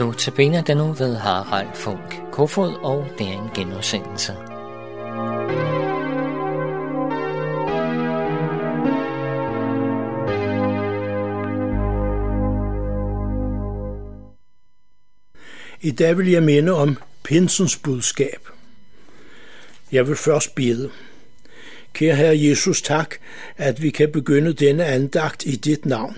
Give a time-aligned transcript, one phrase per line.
[0.00, 4.32] Nu til benet den nu ved Harald Funk Kofod, og det er en genudsendelse.
[15.80, 18.48] I dag vil jeg minde om pinsens budskab.
[19.92, 20.90] Jeg vil først bede.
[21.92, 23.14] Kære Herre Jesus, tak,
[23.56, 26.16] at vi kan begynde denne andagt i dit navn.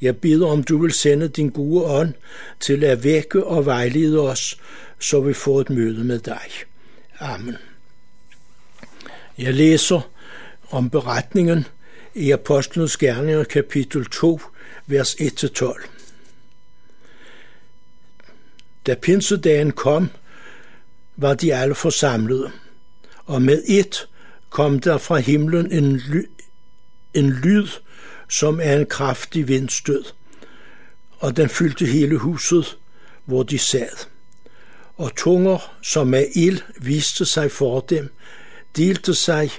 [0.00, 2.12] Jeg beder om, du vil sende din gode ånd
[2.60, 4.58] til at vække og vejlede os,
[4.98, 6.40] så vi får et møde med dig.
[7.18, 7.56] Amen.
[9.38, 10.10] Jeg læser
[10.70, 11.66] om beretningen
[12.14, 14.40] i Apostlenes Gerninger kapitel 2,
[14.86, 15.88] vers 1-12.
[18.86, 20.10] Da pinsedagen kom,
[21.16, 22.50] var de alle forsamlede,
[23.24, 24.08] og med et
[24.50, 26.30] kom der fra himlen en, ly-
[27.14, 27.68] en lyd,
[28.28, 30.04] som er en kraftig vindstød,
[31.18, 32.78] og den fyldte hele huset,
[33.24, 34.06] hvor de sad.
[34.96, 38.12] Og tunger, som af ild, viste sig for dem,
[38.76, 39.50] delte sig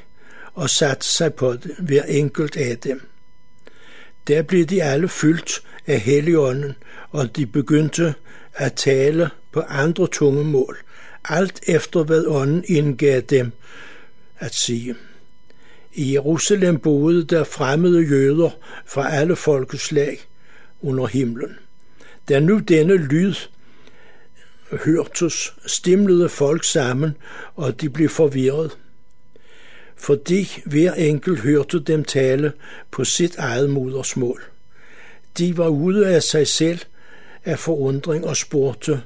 [0.53, 3.07] og satte sig på det, hver enkelt af dem.
[4.27, 6.75] Der blev de alle fyldt af Helligånden,
[7.11, 8.13] og de begyndte
[8.53, 10.77] at tale på andre tungemål,
[11.29, 13.51] alt efter hvad ånden indgav dem
[14.37, 14.95] at sige.
[15.95, 18.49] I Jerusalem boede der fremmede jøder
[18.85, 20.19] fra alle folkeslag
[20.81, 21.55] under himlen.
[22.29, 23.33] Da nu denne lyd
[24.71, 27.17] hørtes, stimlede folk sammen,
[27.55, 28.77] og de blev forvirret.
[29.95, 32.51] Fordi hver enkelt hørte dem tale
[32.91, 34.43] på sit eget modersmål.
[35.37, 36.79] De var ude af sig selv
[37.45, 39.01] af forundring og spurgte,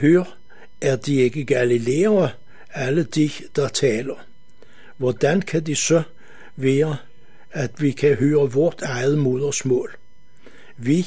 [0.00, 0.36] Hør,
[0.80, 2.30] er de ikke galileere,
[2.74, 4.14] alle de, der taler?
[4.96, 6.02] Hvordan kan det så
[6.56, 6.96] være,
[7.50, 9.96] at vi kan høre vort eget modersmål?
[10.76, 11.06] Vi,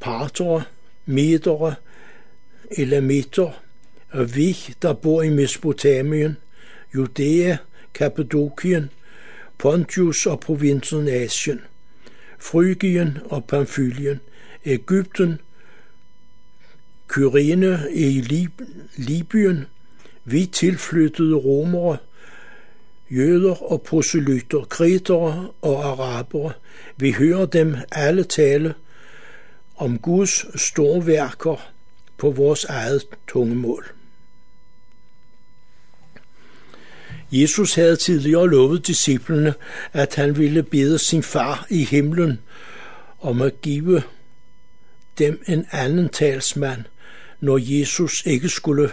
[0.00, 0.62] partere,
[1.06, 1.74] medere,
[2.70, 3.62] elamiter,
[4.10, 6.36] og vi, der bor i Mesopotamien,
[6.94, 7.56] Judæa,
[7.94, 8.90] Kappadokien,
[9.58, 11.60] Pontius og provinsen Asien,
[12.38, 14.20] Frygien og Pamfylien,
[14.64, 15.40] Ægypten,
[17.08, 18.64] Kyrene i Lib-
[18.96, 19.64] Libyen,
[20.24, 21.96] vi tilflyttede romere,
[23.10, 26.52] jøder og proselytter, kritere og arabere.
[26.96, 28.74] Vi hører dem alle tale
[29.76, 31.72] om Guds store værker
[32.18, 33.86] på vores eget tungemål.
[37.32, 39.54] Jesus havde tidligere lovet disciplene,
[39.92, 42.40] at han ville bede sin far i himlen
[43.20, 44.02] om at give
[45.18, 46.84] dem en anden talsmand,
[47.40, 48.90] når Jesus ikke skulle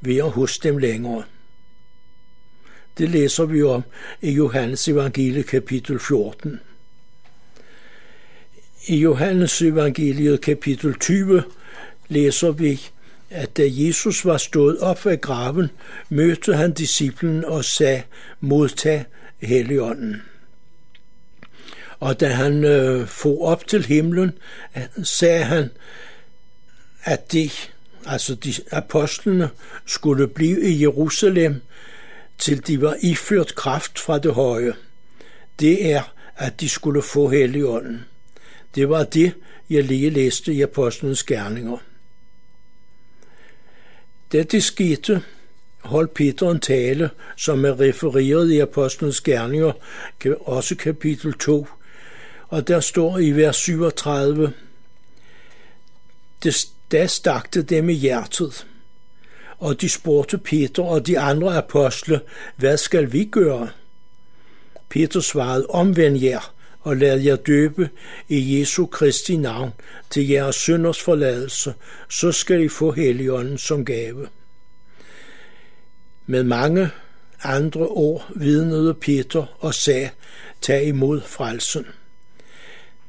[0.00, 1.22] være hos dem længere.
[2.98, 3.82] Det læser vi om
[4.20, 6.60] i Johannes evangelie kapitel 14.
[8.86, 11.42] I Johannes evangeliet kapitel 20
[12.08, 12.80] læser vi,
[13.30, 15.70] at da Jesus var stået op af graven,
[16.08, 18.02] mødte han disciplen og sagde,
[18.40, 19.04] modtag
[19.42, 20.22] Helligånden.
[22.00, 24.32] Og da han øh, for op til himlen,
[25.02, 25.70] sagde han,
[27.02, 27.50] at de,
[28.06, 29.50] altså de apostlene,
[29.86, 31.60] skulle blive i Jerusalem
[32.42, 34.74] til de var iført kraft fra det høje.
[35.60, 36.02] Det er,
[36.36, 38.04] at de skulle få Helligånden.
[38.74, 39.34] Det var det,
[39.70, 41.78] jeg lige læste i Apostlenes Gerninger.
[44.32, 45.22] Da det skete,
[45.80, 49.72] holdt Peter en tale, som er refereret i Apostlenes Gerninger,
[50.40, 51.66] også kapitel 2,
[52.48, 54.52] og der står i vers 37,
[56.42, 58.66] det, da stak det dem i hjertet,
[59.62, 62.20] og de spurgte Peter og de andre apostle,
[62.56, 63.68] hvad skal vi gøre?
[64.88, 67.90] Peter svarede, omvend jer og lad jer døbe
[68.28, 69.70] i Jesu Kristi navn
[70.10, 71.74] til jeres synders forladelse,
[72.10, 74.28] så skal I få Helligånden som gave.
[76.26, 76.90] Med mange
[77.42, 80.10] andre ord vidnede Peter og sagde,
[80.60, 81.86] tag imod frelsen.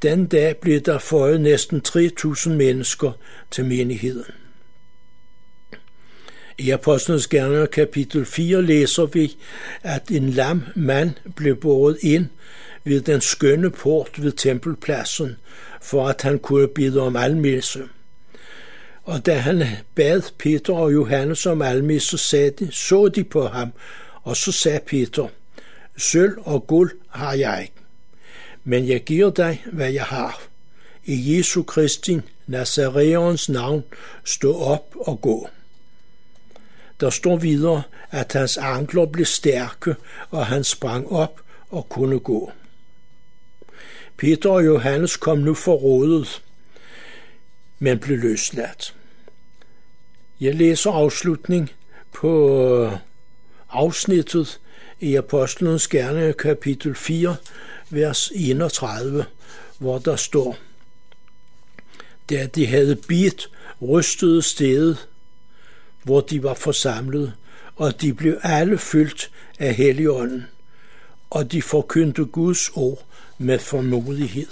[0.01, 3.11] Den dag blev der føjet næsten 3.000 mennesker
[3.51, 4.42] til menigheden.
[6.57, 9.37] I Apostlenes Gerninger kapitel 4 læser vi,
[9.83, 12.27] at en lam mand blev båret ind
[12.83, 15.37] ved den skønne port ved tempelpladsen,
[15.81, 17.83] for at han kunne bide om almisse.
[19.03, 19.63] Og da han
[19.95, 23.73] bad Peter og Johannes om almisse, sagde de, så de på ham,
[24.23, 25.27] og så sagde Peter,
[25.97, 27.73] Sølv og guld har jeg ikke,
[28.63, 30.43] men jeg giver dig, hvad jeg har.
[31.05, 33.83] I Jesu Kristi Nazareons navn,
[34.23, 35.49] stå op og gå.
[36.99, 39.95] Der står videre, at hans ankler blev stærke,
[40.29, 42.51] og han sprang op og kunne gå.
[44.17, 46.41] Peter og Johannes kom nu forrådet,
[47.79, 48.95] men blev løsladt.
[50.39, 51.71] Jeg læser afslutning
[52.13, 52.91] på øh,
[53.69, 54.59] afsnittet
[54.99, 57.35] i Apostlenes Gerne kapitel 4,
[57.89, 59.25] vers 31,
[59.77, 60.57] hvor der står,
[62.29, 63.49] Da de havde bidt,
[63.81, 65.07] rystede stedet,
[66.03, 67.33] hvor de var forsamlet,
[67.75, 70.45] og de blev alle fyldt af Helligånden,
[71.29, 73.05] og de forkyndte Guds ord
[73.37, 74.47] med formodighed.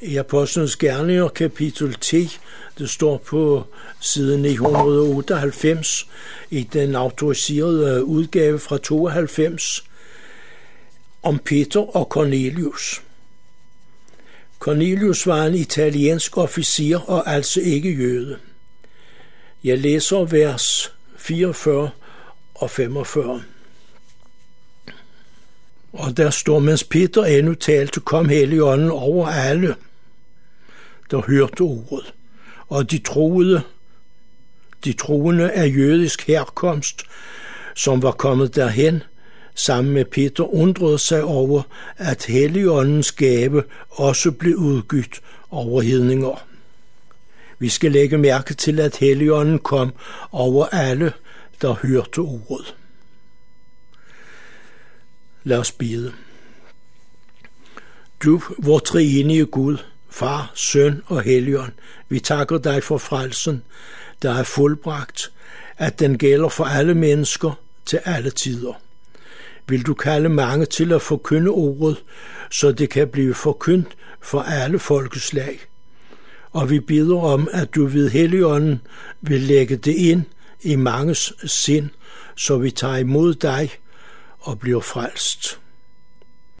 [0.00, 2.38] I Apostlenes Gerninger kapitel 10,
[2.78, 3.64] det står på
[4.00, 6.08] side 998
[6.50, 9.84] i den autoriserede udgave fra 92
[11.22, 13.02] om Peter og Cornelius.
[14.58, 18.38] Cornelius var en italiensk officer og altså ikke jøde.
[19.64, 21.90] Jeg læser vers 44
[22.54, 23.42] og 45.
[25.92, 29.74] Og der står, mens Peter endnu talte, kom Helligånden over alle,
[31.10, 32.14] der hørte ordet.
[32.68, 33.62] Og de troede,
[34.84, 37.02] de troende af jødisk herkomst,
[37.74, 39.02] som var kommet derhen,
[39.54, 41.62] sammen med Peter undrede sig over,
[41.96, 45.20] at Helligåndens gave også blev udgydt
[45.50, 46.53] over hedninger.
[47.58, 49.92] Vi skal lægge mærke til, at Helligånden kom
[50.32, 51.12] over alle,
[51.62, 52.76] der hørte ordet.
[55.44, 56.12] Lad os bede.
[58.24, 59.76] Du, vor treenige Gud,
[60.10, 61.72] Far, Søn og Helligånd,
[62.08, 63.62] vi takker dig for frelsen,
[64.22, 65.32] der er fuldbragt,
[65.76, 68.72] at den gælder for alle mennesker til alle tider.
[69.68, 72.04] Vil du kalde mange til at forkynde ordet,
[72.50, 75.60] så det kan blive forkyndt for alle folkeslag.
[76.54, 78.80] Og vi beder om, at du ved Helligånden
[79.20, 80.22] vil lægge det ind
[80.62, 81.88] i manges sind,
[82.36, 83.70] så vi tager imod dig
[84.40, 85.60] og bliver frelst.